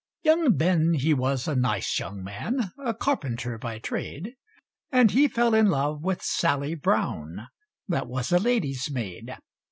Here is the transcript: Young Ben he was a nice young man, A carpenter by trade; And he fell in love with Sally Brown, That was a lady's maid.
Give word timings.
Young 0.23 0.55
Ben 0.57 0.95
he 0.95 1.13
was 1.13 1.47
a 1.47 1.55
nice 1.55 1.99
young 1.99 2.23
man, 2.23 2.71
A 2.83 2.91
carpenter 2.91 3.59
by 3.59 3.77
trade; 3.77 4.33
And 4.91 5.11
he 5.11 5.27
fell 5.27 5.53
in 5.53 5.67
love 5.67 6.01
with 6.01 6.23
Sally 6.23 6.73
Brown, 6.73 7.49
That 7.87 8.07
was 8.07 8.31
a 8.31 8.39
lady's 8.39 8.89
maid. 8.89 9.37